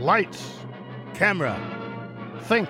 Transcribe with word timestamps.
Lights, 0.00 0.54
Camera. 1.14 1.58
think, 2.42 2.68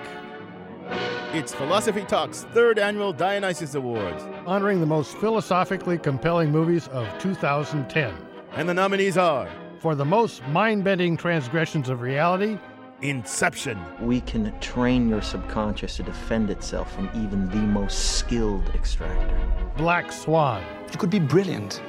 It's 1.31 1.53
Philosophy 1.53 2.03
Talk's 2.03 2.43
third 2.53 2.79
annual 2.79 3.13
Dionysus 3.13 3.75
Awards. 3.75 4.23
honoring 4.47 4.79
the 4.79 4.85
most 4.87 5.15
philosophically 5.17 5.97
compelling 5.99 6.51
movies 6.51 6.87
of 6.87 7.07
2010. 7.19 8.13
And 8.53 8.67
the 8.67 8.73
nominees 8.73 9.17
are 9.17 9.47
For 9.79 9.93
the 9.93 10.05
most 10.05 10.45
mind 10.47 10.83
bending 10.83 11.15
transgressions 11.17 11.89
of 11.89 12.01
reality, 12.01 12.57
Inception, 13.01 13.79
We 14.01 14.19
can 14.21 14.59
train 14.59 15.07
your 15.07 15.21
subconscious 15.21 15.95
to 15.97 16.03
defend 16.03 16.49
itself 16.49 16.93
from 16.93 17.09
even 17.15 17.47
the 17.49 17.55
most 17.57 18.17
skilled 18.17 18.67
extractor. 18.75 19.39
Black 19.77 20.11
Swan, 20.11 20.61
You 20.91 20.97
could 20.97 21.09
be 21.09 21.19
brilliant, 21.19 21.81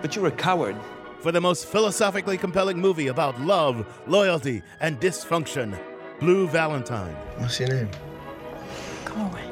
but 0.00 0.16
you're 0.16 0.26
a 0.26 0.32
coward. 0.32 0.76
For 1.22 1.30
the 1.32 1.40
most 1.40 1.66
philosophically 1.66 2.36
compelling 2.36 2.78
movie 2.80 3.06
about 3.06 3.40
love, 3.40 3.86
loyalty, 4.08 4.60
and 4.80 5.00
dysfunction, 5.00 5.78
Blue 6.18 6.48
Valentine. 6.48 7.14
What's 7.38 7.60
your 7.60 7.68
name? 7.68 7.88
Go 9.04 9.14
away. 9.22 9.44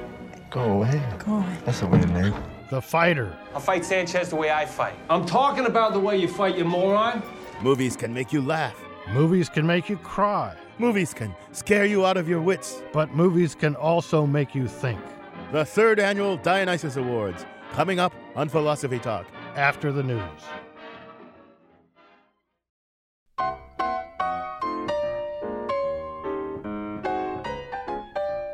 Go 0.50 0.60
away. 0.72 1.02
Go 1.18 1.36
away. 1.36 1.56
That's 1.64 1.82
a 1.82 1.86
weird 1.86 2.10
name. 2.10 2.34
The 2.70 2.80
Fighter, 2.82 3.36
I'll 3.54 3.60
fight 3.60 3.84
Sanchez 3.84 4.30
the 4.30 4.36
way 4.36 4.50
I 4.50 4.64
fight. 4.66 4.94
I'm 5.08 5.26
talking 5.26 5.66
about 5.66 5.92
the 5.92 5.98
way 6.00 6.16
you 6.16 6.28
fight, 6.28 6.56
you 6.56 6.64
moron. 6.64 7.22
Movies 7.62 7.96
can 7.96 8.12
make 8.14 8.32
you 8.32 8.40
laugh. 8.42 8.76
movies 9.12 9.48
can 9.48 9.66
make 9.66 9.88
you 9.88 9.96
cry, 9.96 10.54
Movies 10.78 11.12
can 11.12 11.34
scare 11.52 11.84
you 11.84 12.06
out 12.06 12.16
of 12.16 12.28
your 12.28 12.40
wits. 12.40 12.80
but 12.92 13.12
movies 13.14 13.54
can 13.54 13.74
also 13.76 14.24
make 14.24 14.54
you 14.54 14.66
think. 14.68 15.00
The 15.52 15.64
third 15.64 15.98
annual 15.98 16.36
Dionysus 16.36 16.96
Awards, 16.96 17.44
coming 17.72 17.98
up 17.98 18.12
on 18.36 18.48
Philosophy 18.48 18.98
Talk. 18.98 19.26
After 19.56 19.90
the 19.90 20.02
news. 20.04 20.42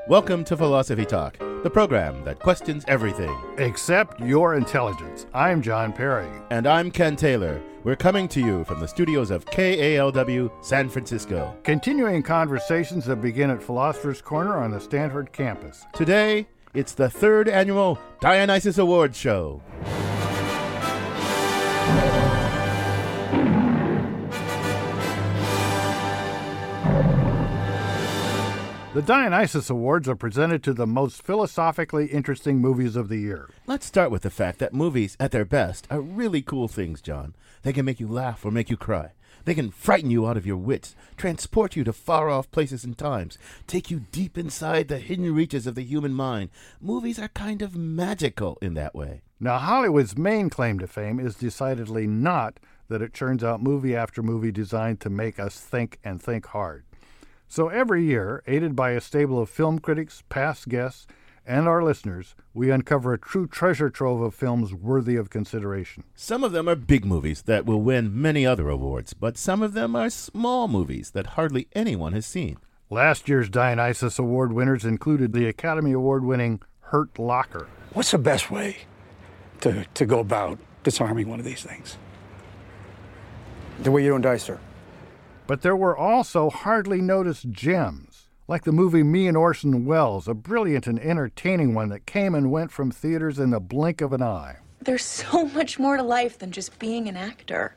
Welcome 0.09 0.45
to 0.45 0.57
Philosophy 0.57 1.05
Talk, 1.05 1.37
the 1.65 1.71
program 1.71 2.23
that 2.25 2.39
questions 2.39 2.85
everything. 2.87 3.37
except 3.59 4.21
your 4.21 4.55
intelligence. 4.55 5.27
I'm 5.35 5.61
John 5.61 5.93
Perry. 5.93 6.29
And 6.51 6.67
I'm 6.67 6.93
Ken 6.93 7.17
Taylor. 7.17 7.61
We're 7.83 7.97
coming 7.97 8.29
to 8.29 8.41
you 8.41 8.63
from 8.65 8.79
the 8.79 8.87
studios 8.87 9.33
of 9.33 9.45
KALW 9.47 10.65
San 10.65 10.89
Francisco. 10.89 11.57
Continuing 11.65 12.23
conversations 12.23 13.05
that 13.07 13.17
begin 13.21 13.51
at 13.51 13.63
Philosopher's 13.63 14.23
Corner 14.23 14.57
on 14.59 14.71
the 14.71 14.81
Stanford 14.81 15.33
campus. 15.33 15.85
Today, 15.93 16.47
it's 16.73 16.93
the 16.93 17.11
third 17.11 17.49
annual 17.49 17.99
Dionysus 18.21 18.79
Awards 18.79 19.19
show. 19.19 19.61
The 28.97 29.03
Dionysus 29.03 29.69
Awards 29.69 30.09
are 30.09 30.17
presented 30.17 30.63
to 30.63 30.73
the 30.73 30.87
most 30.87 31.21
philosophically 31.21 32.07
interesting 32.07 32.61
movies 32.63 32.97
of 32.97 33.11
the 33.11 33.19
year. 33.19 33.51
Let's 33.67 33.85
start 33.85 34.11
with 34.11 34.23
the 34.23 34.31
fact 34.31 34.59
that 34.61 34.73
movies, 34.73 35.19
at 35.21 35.33
their 35.33 35.45
best, 35.45 35.87
are 35.91 36.01
really 36.01 36.41
cool 36.41 36.67
things, 36.67 37.03
John. 37.03 37.35
They 37.63 37.75
can 37.75 37.85
make 37.85 38.01
you 38.01 38.09
laugh 38.09 38.43
or 38.43 38.51
make 38.51 38.71
you 38.71 38.79
cry. 38.79 39.13
They 39.45 39.53
can 39.53 39.71
frighten 39.71 40.11
you 40.11 40.27
out 40.27 40.39
of 40.39 40.47
your 40.47 40.57
wits, 40.57 40.97
transport 41.19 41.77
you 41.77 41.85
to 41.85 41.93
far 41.93 42.31
off 42.31 42.51
places 42.51 42.85
and 42.85 42.97
times, 42.97 43.37
take 43.67 43.91
you 43.91 44.07
deep 44.13 44.39
inside 44.39 44.89
the 44.89 44.99
hidden 44.99 45.35
reaches 45.35 45.67
of 45.67 45.75
the 45.75 45.85
human 45.85 46.15
mind. 46.15 46.49
Movies 46.81 47.19
are 47.19 47.29
kind 47.29 47.61
of 47.61 47.77
magical 47.77 48.57
in 48.63 48.73
that 48.73 48.95
way. 48.95 49.21
Now, 49.39 49.59
Hollywood's 49.59 50.17
main 50.17 50.49
claim 50.49 50.79
to 50.79 50.87
fame 50.87 51.21
is 51.21 51.35
decidedly 51.35 52.07
not 52.07 52.59
that 52.89 53.03
it 53.03 53.13
churns 53.13 53.45
out 53.45 53.63
movie 53.63 53.95
after 53.95 54.23
movie 54.23 54.53
designed 54.53 55.01
to 55.01 55.11
make 55.11 55.39
us 55.39 55.61
think 55.61 55.99
and 56.03 56.23
think 56.23 56.47
hard. 56.47 56.85
So 57.49 57.69
every 57.69 58.05
year, 58.05 58.43
aided 58.47 58.75
by 58.75 58.91
a 58.91 59.01
stable 59.01 59.41
of 59.41 59.49
film 59.49 59.79
critics, 59.79 60.23
past 60.29 60.69
guests, 60.69 61.07
and 61.47 61.69
our 61.69 61.83
listeners, 61.83 62.35
we 62.53 62.71
uncover 62.71 63.13
a 63.13 63.19
true 63.19 63.47
treasure 63.47 63.89
trove 63.89 64.21
of 64.21 64.35
films 64.35 64.75
worthy 64.75 65.17
of 65.17 65.31
consideration. 65.31 66.03
Some 66.15 66.43
of 66.43 66.53
them 66.53 66.69
are 66.69 66.75
big 66.75 67.05
movies 67.05 67.43
that 67.43 67.65
will 67.65 67.81
win 67.81 68.21
many 68.21 68.45
other 68.45 68.69
awards, 68.69 69.15
but 69.15 69.39
some 69.39 69.63
of 69.63 69.73
them 69.73 69.95
are 69.95 70.11
small 70.11 70.67
movies 70.67 71.13
that 71.13 71.29
hardly 71.29 71.69
anyone 71.73 72.15
has 72.15 72.27
seen. 72.27 72.59
Last 72.91 73.29
year's 73.29 73.49
Dionysus 73.49 74.19
Award 74.19 74.53
winners 74.53 74.85
included 74.85 75.33
the 75.33 75.47
Academy 75.47 75.93
Award 75.93 76.25
winning 76.25 76.61
Hurt 76.81 77.19
Locker, 77.19 77.69
What's 77.97 78.11
the 78.11 78.19
best 78.19 78.51
way 78.51 78.77
to, 79.63 79.87
to 79.95 80.05
go 80.05 80.19
about 80.21 80.59
disarming 80.83 81.29
one 81.31 81.39
of 81.39 81.47
these 81.47 81.63
things? 81.63 81.97
The 83.81 83.91
way 83.91 84.05
you 84.05 84.11
don't 84.11 84.21
die, 84.21 84.37
sir. 84.37 84.61
But 85.47 85.63
there 85.63 85.77
were 85.77 85.97
also 85.97 86.51
hardly 86.51 87.01
noticed 87.01 87.51
gems, 87.51 88.29
like 88.49 88.65
the 88.65 88.73
movie 88.73 89.05
Me 89.05 89.29
and 89.29 89.37
Orson 89.37 89.85
Welles, 89.85 90.27
a 90.27 90.35
brilliant 90.35 90.87
and 90.87 90.99
entertaining 90.99 91.73
one 91.73 91.89
that 91.91 92.05
came 92.05 92.35
and 92.35 92.51
went 92.51 92.73
from 92.73 92.91
theaters 92.91 93.39
in 93.39 93.51
the 93.51 93.61
blink 93.61 94.01
of 94.01 94.13
an 94.13 94.23
eye. 94.23 94.57
There's 94.81 95.05
so 95.05 95.45
much 95.47 95.79
more 95.79 95.97
to 95.97 96.03
life 96.03 96.39
than 96.39 96.51
just 96.51 96.79
being 96.79 97.09
an 97.09 97.17
actor. 97.17 97.77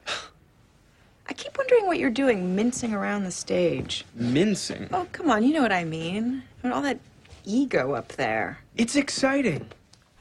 I 1.27 1.33
keep 1.33 1.57
wondering 1.57 1.85
what 1.85 1.99
you're 1.99 2.09
doing 2.09 2.55
mincing 2.55 2.93
around 2.93 3.23
the 3.23 3.31
stage. 3.31 4.03
Mincing. 4.15 4.89
Oh, 4.91 5.05
come 5.11 5.29
on, 5.29 5.43
you 5.43 5.53
know 5.53 5.61
what 5.61 5.71
I 5.71 5.83
mean. 5.83 6.41
And 6.63 6.73
all 6.73 6.81
that 6.81 6.99
ego 7.45 7.93
up 7.93 8.09
there. 8.09 8.59
It's 8.75 8.95
exciting. 8.95 9.67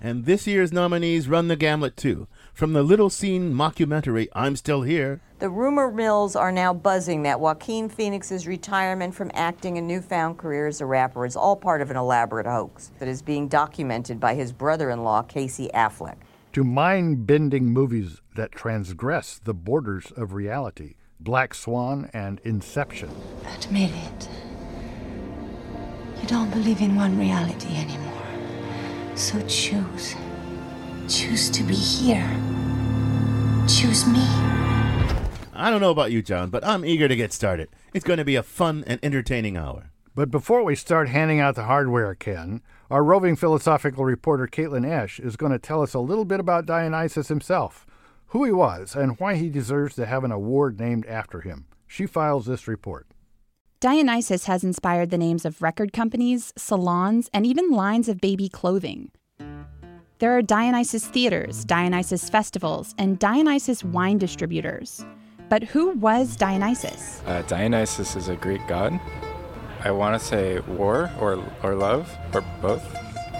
And 0.01 0.27
this 0.27 0.47
year's 0.47 0.73
nominees 0.73 1.29
run 1.29 1.49
the 1.49 1.57
gamut 1.57 1.97
too. 1.97 2.29
From 2.55 2.73
the 2.73 2.83
little 2.83 3.11
seen 3.11 3.53
mockumentary 3.53 4.29
I'm 4.33 4.55
Still 4.57 4.83
Here, 4.83 5.21
The 5.41 5.51
rumor 5.51 5.91
mills 5.91 6.37
are 6.37 6.53
now 6.53 6.73
buzzing 6.73 7.23
that 7.23 7.41
Joaquin 7.41 7.89
Phoenix's 7.89 8.47
retirement 8.47 9.15
from 9.15 9.31
acting 9.35 9.79
and 9.79 9.87
newfound 9.89 10.39
career 10.39 10.67
as 10.67 10.81
a 10.81 10.87
rapper 10.87 11.27
is 11.27 11.37
all 11.37 11.57
part 11.57 11.81
of 11.81 11.91
an 11.91 11.97
elaborate 11.97 12.47
hoax 12.47 12.93
that 12.99 13.09
is 13.09 13.23
being 13.23 13.49
documented 13.49 14.21
by 14.21 14.35
his 14.35 14.53
brother 14.53 14.91
in 14.91 15.03
law, 15.03 15.23
Casey 15.23 15.69
Affleck. 15.75 16.17
To 16.53 16.65
mind 16.65 17.27
bending 17.27 17.67
movies 17.67 18.21
that 18.35 18.53
transgress 18.53 19.41
the 19.43 19.55
borders 19.55 20.13
of 20.17 20.33
reality 20.33 20.95
Black 21.21 21.55
Swan 21.55 22.09
and 22.13 22.41
Inception. 22.45 23.11
Admit 23.57 23.91
it. 23.91 24.29
You 26.21 26.29
don't 26.29 26.51
believe 26.51 26.81
in 26.81 26.95
one 26.95 27.19
reality 27.19 27.77
anymore. 27.77 28.08
So 29.19 29.41
choose. 29.49 30.15
Choose 31.09 31.51
to 31.51 31.65
be 31.65 31.75
here. 31.75 32.31
Choose 33.67 34.07
me. 34.07 34.25
I 35.53 35.71
don't 35.71 35.81
know 35.81 35.91
about 35.91 36.13
you, 36.13 36.23
John, 36.23 36.51
but 36.51 36.65
I'm 36.65 36.85
eager 36.85 37.09
to 37.09 37.17
get 37.17 37.33
started. 37.33 37.69
It's 37.93 38.05
going 38.05 38.19
to 38.19 38.25
be 38.25 38.37
a 38.37 38.45
fun 38.45 38.85
and 38.87 39.01
entertaining 39.03 39.57
hour. 39.57 39.91
But 40.15 40.31
before 40.31 40.63
we 40.63 40.77
start 40.77 41.09
handing 41.09 41.41
out 41.41 41.57
the 41.57 41.65
hardware, 41.65 42.15
Ken, 42.15 42.63
our 42.93 43.03
roving 43.03 43.35
philosophical 43.35 44.05
reporter 44.05 44.47
Caitlin 44.47 44.89
Esch 44.89 45.19
is 45.19 45.35
going 45.35 45.51
to 45.51 45.59
tell 45.59 45.83
us 45.83 45.95
a 45.95 45.99
little 45.99 46.25
bit 46.25 46.39
about 46.39 46.65
Dionysus 46.65 47.27
himself, 47.27 47.87
who 48.29 48.45
he 48.45 48.53
was, 48.53 48.95
and 48.95 49.19
why 49.19 49.35
he 49.35 49.51
deserves 49.51 49.97
to 49.97 50.07
have 50.07 50.23
an 50.23 50.31
award 50.31 50.79
named 50.79 51.05
after 51.07 51.41
him. 51.41 51.67
She 51.89 52.07
files 52.07 52.47
this 52.47 52.69
report. 52.69 53.09
Dionysus 53.81 54.47
has 54.47 54.65
inspired 54.65 55.11
the 55.11 55.19
names 55.19 55.45
of 55.45 55.63
record 55.63 55.93
companies, 55.93 56.53
salons, 56.57 57.31
and 57.33 57.47
even 57.47 57.71
lines 57.71 58.09
of 58.09 58.21
baby 58.21 58.49
clothing. 58.49 59.13
There 60.19 60.37
are 60.37 60.43
Dionysus 60.43 61.07
theaters, 61.07 61.65
Dionysus 61.65 62.29
festivals, 62.29 62.93
and 62.99 63.21
Dionysus 63.21 63.85
wine 63.85 64.19
distributors. 64.19 65.05
But 65.49 65.63
who 65.63 65.91
was 65.91 66.35
Dionysus? 66.35 67.23
Uh, 67.25 67.43
Dionysus 67.43 68.17
is 68.17 68.27
a 68.27 68.35
Greek 68.35 68.67
god. 68.67 68.99
I 69.85 69.93
want 69.93 70.21
to 70.21 70.27
say 70.27 70.59
war 70.59 71.13
or 71.21 71.41
or 71.63 71.77
love 71.77 72.13
or 72.35 72.43
both. 72.61 72.83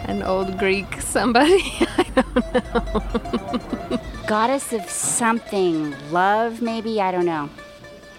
An 0.07 0.23
old 0.23 0.57
Greek 0.57 1.01
somebody? 1.01 1.65
I 1.99 2.07
don't 2.15 3.91
know. 3.91 4.01
Goddess 4.29 4.73
of 4.73 4.89
something. 4.89 5.97
Love, 6.13 6.63
maybe? 6.63 7.01
I 7.01 7.11
don't 7.11 7.27
know. 7.27 7.51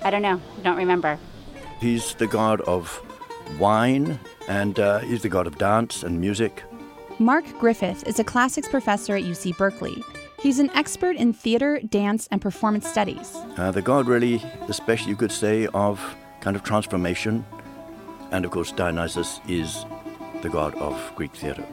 I 0.02 0.10
don't 0.10 0.22
know. 0.22 0.42
Don't 0.64 0.76
remember. 0.76 1.18
He's 1.80 2.14
the 2.16 2.28
god 2.28 2.62
of 2.62 3.02
wine, 3.58 4.20
and 4.48 4.80
uh, 4.80 5.00
he's 5.00 5.22
the 5.22 5.30
god 5.30 5.48
of 5.48 5.58
dance 5.58 6.04
and 6.04 6.20
music. 6.20 6.64
Mark 7.20 7.46
Griffith 7.60 8.06
is 8.08 8.20
a 8.20 8.24
classics 8.24 8.68
professor 8.68 9.16
at 9.16 9.24
UC 9.24 9.58
Berkeley. 9.58 10.04
He's 10.42 10.60
an 10.60 10.70
expert 10.72 11.16
in 11.16 11.34
theater, 11.34 11.80
dance, 11.90 12.28
and 12.32 12.42
performance 12.42 12.88
studies. 12.88 13.36
Uh, 13.58 13.72
the 13.72 13.82
god, 13.82 14.08
really, 14.08 14.44
especially 14.68 15.10
you 15.10 15.16
could 15.18 15.32
say, 15.32 15.68
of 15.68 16.16
kind 16.40 16.56
of 16.56 16.64
transformation. 16.64 17.46
And 18.32 18.46
of 18.46 18.52
course, 18.52 18.72
Dionysus 18.72 19.42
is 19.48 19.86
the 20.42 20.50
god 20.50 20.76
of 20.76 21.14
Greek 21.16 21.34
theater. 21.34 21.66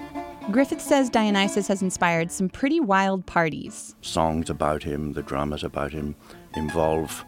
Griffith 0.50 0.80
says 0.80 1.10
Dionysus 1.10 1.66
has 1.68 1.82
inspired 1.82 2.30
some 2.30 2.48
pretty 2.48 2.78
wild 2.78 3.26
parties. 3.26 3.96
Songs 4.00 4.50
about 4.50 4.84
him, 4.84 5.12
the 5.12 5.22
dramas 5.22 5.64
about 5.64 5.92
him, 5.92 6.14
involve 6.54 7.24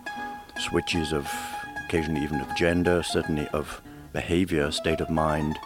switches 0.56 1.12
of 1.12 1.28
occasionally 1.88 2.22
even 2.22 2.38
of 2.40 2.54
gender, 2.54 3.02
certainly 3.02 3.48
of 3.48 3.80
behavior, 4.12 4.70
state 4.70 5.00
of 5.00 5.08
mind, 5.08 5.58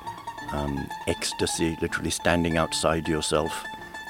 um, 0.52 0.86
ecstasy, 1.08 1.76
literally 1.82 2.10
standing 2.10 2.56
outside 2.56 3.08
yourself, 3.08 3.64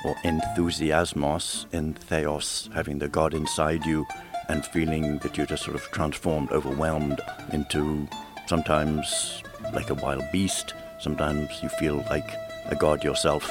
or 0.04 0.14
enthusiasmos, 0.16 1.66
entheos, 1.70 2.70
having 2.74 2.98
the 2.98 3.08
God 3.08 3.32
inside 3.32 3.86
you, 3.86 4.06
and 4.48 4.66
feeling 4.66 5.18
that 5.18 5.38
you're 5.38 5.46
just 5.46 5.64
sort 5.64 5.74
of 5.74 5.82
transformed, 5.92 6.50
overwhelmed 6.50 7.18
into 7.52 8.06
sometimes 8.46 9.42
like 9.72 9.88
a 9.88 9.94
wild 9.94 10.24
beast, 10.32 10.74
sometimes 11.00 11.48
you 11.62 11.70
feel 11.70 12.04
like 12.10 12.28
a 12.66 12.76
god 12.76 13.02
yourself. 13.02 13.50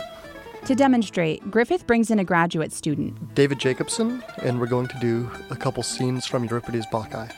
To 0.65 0.75
demonstrate, 0.75 1.49
Griffith 1.49 1.87
brings 1.87 2.11
in 2.11 2.19
a 2.19 2.23
graduate 2.23 2.71
student. 2.71 3.33
David 3.33 3.59
Jacobson, 3.59 4.23
and 4.43 4.59
we're 4.59 4.67
going 4.67 4.87
to 4.89 4.99
do 4.99 5.31
a 5.49 5.55
couple 5.55 5.81
scenes 5.81 6.27
from 6.27 6.43
Euripides' 6.43 6.85
Bacchae. 6.91 7.31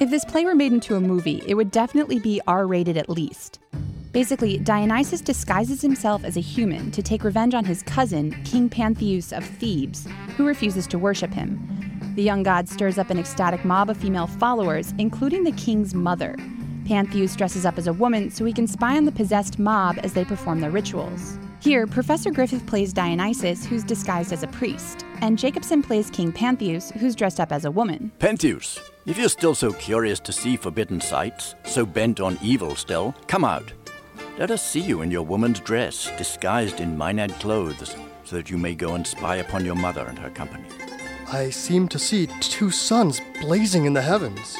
If 0.00 0.10
this 0.10 0.24
play 0.24 0.44
were 0.44 0.54
made 0.54 0.72
into 0.72 0.94
a 0.94 1.00
movie, 1.00 1.42
it 1.44 1.54
would 1.54 1.72
definitely 1.72 2.20
be 2.20 2.40
R 2.46 2.68
rated 2.68 2.96
at 2.96 3.08
least. 3.08 3.58
Basically, 4.12 4.56
Dionysus 4.58 5.20
disguises 5.20 5.82
himself 5.82 6.22
as 6.22 6.36
a 6.36 6.40
human 6.40 6.92
to 6.92 7.02
take 7.02 7.24
revenge 7.24 7.52
on 7.52 7.64
his 7.64 7.82
cousin, 7.82 8.30
King 8.44 8.70
Pentheus 8.70 9.36
of 9.36 9.44
Thebes, 9.44 10.06
who 10.36 10.46
refuses 10.46 10.86
to 10.86 11.00
worship 11.00 11.32
him. 11.32 11.58
The 12.14 12.22
young 12.22 12.44
god 12.44 12.68
stirs 12.68 12.96
up 12.96 13.10
an 13.10 13.18
ecstatic 13.18 13.64
mob 13.64 13.90
of 13.90 13.96
female 13.96 14.28
followers, 14.28 14.94
including 14.98 15.42
the 15.42 15.52
king's 15.52 15.94
mother. 15.94 16.36
Pentheus 16.84 17.36
dresses 17.36 17.66
up 17.66 17.76
as 17.76 17.88
a 17.88 17.92
woman 17.92 18.30
so 18.30 18.44
he 18.44 18.52
can 18.52 18.68
spy 18.68 18.96
on 18.96 19.04
the 19.04 19.10
possessed 19.10 19.58
mob 19.58 19.98
as 20.04 20.12
they 20.12 20.24
perform 20.24 20.60
their 20.60 20.70
rituals. 20.70 21.40
Here, 21.60 21.88
Professor 21.88 22.30
Griffith 22.30 22.64
plays 22.68 22.92
Dionysus, 22.92 23.66
who's 23.66 23.82
disguised 23.82 24.32
as 24.32 24.44
a 24.44 24.48
priest, 24.48 25.04
and 25.20 25.38
Jacobson 25.38 25.82
plays 25.82 26.10
King 26.10 26.32
Pentheus, 26.32 26.92
who's 26.92 27.14
dressed 27.14 27.40
up 27.40 27.52
as 27.52 27.64
a 27.64 27.70
woman. 27.70 28.12
Pentheus, 28.18 28.78
if 29.06 29.18
you're 29.18 29.28
still 29.28 29.54
so 29.54 29.72
curious 29.72 30.20
to 30.20 30.32
see 30.32 30.56
forbidden 30.56 31.00
sights, 31.00 31.54
so 31.64 31.86
bent 31.86 32.20
on 32.20 32.38
evil 32.42 32.74
still, 32.76 33.14
come 33.26 33.44
out. 33.44 33.72
Let 34.38 34.50
us 34.50 34.64
see 34.64 34.80
you 34.80 35.02
in 35.02 35.10
your 35.10 35.22
woman's 35.22 35.60
dress, 35.60 36.10
disguised 36.16 36.80
in 36.80 36.96
Maenad 36.96 37.38
clothes, 37.40 37.96
so 38.24 38.36
that 38.36 38.50
you 38.50 38.58
may 38.58 38.74
go 38.74 38.94
and 38.94 39.06
spy 39.06 39.36
upon 39.36 39.64
your 39.64 39.74
mother 39.74 40.06
and 40.06 40.18
her 40.18 40.30
company. 40.30 40.68
I 41.32 41.50
seem 41.50 41.88
to 41.88 41.98
see 41.98 42.26
two 42.40 42.70
suns 42.70 43.20
blazing 43.40 43.84
in 43.84 43.94
the 43.94 44.02
heavens, 44.02 44.56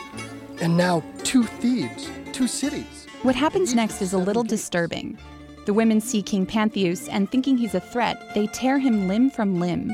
and 0.60 0.76
now 0.76 1.02
two 1.22 1.44
Thebes, 1.44 2.10
two 2.32 2.46
cities. 2.46 3.06
What 3.22 3.34
happens 3.34 3.74
next 3.74 4.02
is 4.02 4.12
a 4.12 4.18
little 4.18 4.44
disturbing. 4.44 5.18
The 5.66 5.74
women 5.74 6.00
see 6.00 6.22
King 6.22 6.46
Pentheus, 6.46 7.08
and 7.10 7.30
thinking 7.30 7.56
he's 7.56 7.74
a 7.74 7.80
threat, 7.80 8.34
they 8.34 8.46
tear 8.48 8.78
him 8.78 9.06
limb 9.06 9.30
from 9.30 9.60
limb. 9.60 9.92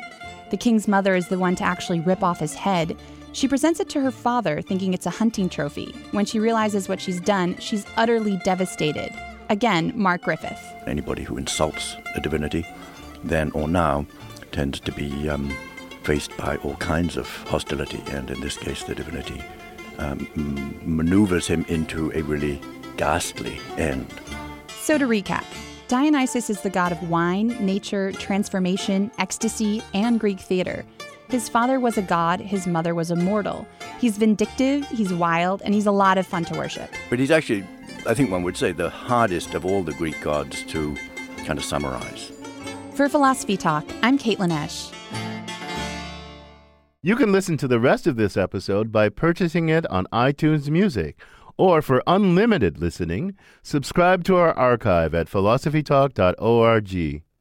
The 0.50 0.56
king's 0.56 0.86
mother 0.86 1.14
is 1.14 1.28
the 1.28 1.38
one 1.38 1.56
to 1.56 1.64
actually 1.64 2.00
rip 2.00 2.22
off 2.22 2.40
his 2.40 2.54
head. 2.54 2.96
She 3.32 3.48
presents 3.48 3.80
it 3.80 3.88
to 3.90 4.00
her 4.00 4.10
father, 4.10 4.62
thinking 4.62 4.94
it's 4.94 5.06
a 5.06 5.10
hunting 5.10 5.48
trophy. 5.48 5.94
When 6.12 6.24
she 6.24 6.38
realizes 6.38 6.88
what 6.88 7.00
she's 7.00 7.20
done, 7.20 7.56
she's 7.58 7.84
utterly 7.96 8.36
devastated. 8.44 9.10
Again, 9.48 9.92
Mark 9.96 10.22
Griffith. 10.22 10.60
Anybody 10.86 11.22
who 11.22 11.36
insults 11.36 11.96
a 12.14 12.20
divinity, 12.20 12.66
then 13.24 13.50
or 13.50 13.66
now, 13.66 14.06
tends 14.52 14.78
to 14.80 14.92
be 14.92 15.28
um, 15.28 15.52
faced 16.04 16.36
by 16.36 16.56
all 16.58 16.76
kinds 16.76 17.16
of 17.16 17.26
hostility, 17.48 18.00
and 18.08 18.30
in 18.30 18.40
this 18.40 18.56
case, 18.56 18.84
the 18.84 18.94
divinity 18.94 19.42
um, 19.98 20.28
m- 20.36 20.78
maneuvers 20.84 21.46
him 21.46 21.64
into 21.68 22.12
a 22.14 22.22
really 22.22 22.60
ghastly 22.96 23.58
end. 23.76 24.06
So, 24.68 24.96
to 24.98 25.06
recap, 25.06 25.44
Dionysus 25.94 26.50
is 26.50 26.60
the 26.60 26.70
god 26.70 26.90
of 26.90 27.08
wine, 27.08 27.56
nature, 27.64 28.10
transformation, 28.10 29.12
ecstasy, 29.20 29.80
and 29.94 30.18
Greek 30.18 30.40
theater. 30.40 30.84
His 31.28 31.48
father 31.48 31.78
was 31.78 31.96
a 31.96 32.02
god, 32.02 32.40
his 32.40 32.66
mother 32.66 32.96
was 32.96 33.12
a 33.12 33.14
mortal. 33.14 33.64
He's 34.00 34.18
vindictive, 34.18 34.84
he's 34.88 35.12
wild, 35.14 35.62
and 35.62 35.72
he's 35.72 35.86
a 35.86 35.92
lot 35.92 36.18
of 36.18 36.26
fun 36.26 36.46
to 36.46 36.58
worship. 36.58 36.90
But 37.08 37.20
he's 37.20 37.30
actually, 37.30 37.64
I 38.08 38.14
think 38.14 38.32
one 38.32 38.42
would 38.42 38.56
say, 38.56 38.72
the 38.72 38.90
hardest 38.90 39.54
of 39.54 39.64
all 39.64 39.84
the 39.84 39.92
Greek 39.92 40.20
gods 40.20 40.64
to 40.64 40.96
kind 41.44 41.60
of 41.60 41.64
summarize. 41.64 42.32
For 42.94 43.08
Philosophy 43.08 43.56
Talk, 43.56 43.84
I'm 44.02 44.18
Caitlin 44.18 44.50
Esch. 44.50 44.90
You 47.02 47.14
can 47.14 47.30
listen 47.30 47.56
to 47.58 47.68
the 47.68 47.78
rest 47.78 48.08
of 48.08 48.16
this 48.16 48.36
episode 48.36 48.90
by 48.90 49.10
purchasing 49.10 49.68
it 49.68 49.86
on 49.92 50.08
iTunes 50.12 50.68
Music. 50.68 51.20
Or 51.56 51.82
for 51.82 52.02
unlimited 52.06 52.78
listening, 52.78 53.36
subscribe 53.62 54.24
to 54.24 54.36
our 54.36 54.52
archive 54.54 55.14
at 55.14 55.28
philosophytalk.org. 55.28 57.23